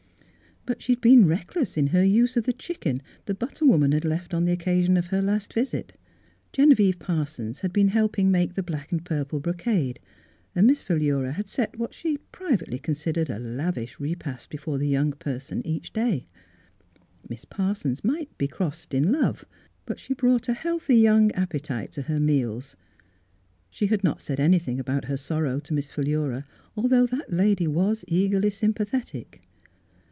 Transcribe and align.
But 0.63 0.83
she 0.83 0.91
had 0.93 1.01
been 1.01 1.25
reckless 1.25 1.75
in 1.75 1.87
her 1.87 2.03
use 2.03 2.37
of 2.37 2.43
the 2.43 2.53
chicken 2.53 3.01
the 3.25 3.33
butter 3.33 3.65
woman 3.65 3.93
had 3.93 4.05
left 4.05 4.31
on 4.31 4.45
the 4.45 4.51
occasion 4.51 4.95
of 4.95 5.07
her 5.07 5.19
last 5.21 5.53
visit. 5.53 5.97
Genevieve 6.53 6.99
Parsons 6.99 7.61
had 7.61 7.73
been 7.73 7.87
helping 7.87 8.29
make 8.29 8.53
the 8.53 8.61
black 8.61 8.91
and 8.91 9.03
purple 9.03 9.39
brocade, 9.39 9.99
and 10.53 10.67
Miss 10.67 10.83
Philura 10.83 11.31
had 11.31 11.49
set 11.49 11.79
what 11.79 11.95
she 11.95 12.19
privately 12.31 12.77
considered 12.77 13.27
a 13.27 13.39
lavish 13.39 13.99
repast 13.99 14.51
before 14.51 14.77
the 14.77 14.87
young 14.87 15.13
person 15.13 15.65
each 15.65 15.93
dsij. 15.93 16.25
Miss 17.27 17.43
Parsons 17.43 18.03
might 18.03 18.37
be 18.37 18.47
crossed 18.47 18.93
in 18.93 19.11
love, 19.11 19.45
but 19.87 19.97
she 19.99 20.13
brought 20.13 20.47
a 20.47 20.53
healthy 20.53 20.95
young 20.95 21.31
appetite 21.31 21.91
to 21.93 22.03
her 22.03 22.19
meals, 22.19 22.75
She 23.71 23.87
had 23.87 24.03
not 24.03 24.21
said 24.21 24.39
anything 24.39 24.79
about 24.79 25.05
her 25.05 25.17
sorrow 25.17 25.59
to 25.61 25.73
Miss 25.73 25.91
Philura, 25.91 26.45
al 26.77 26.87
though 26.87 27.07
that 27.07 27.33
lady 27.33 27.65
was 27.67 28.05
eagerly 28.07 28.51
sympa 28.51 28.85
thetic. 28.85 29.41